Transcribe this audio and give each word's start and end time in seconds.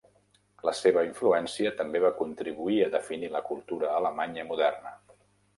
La 0.67 0.71
seva 0.77 1.03
influència 1.07 1.73
també 1.83 2.01
va 2.05 2.11
contribuir 2.21 2.79
a 2.87 2.89
definir 2.97 3.33
la 3.37 3.45
cultura 3.53 3.93
alemanya 3.99 4.51
moderna. 4.53 4.99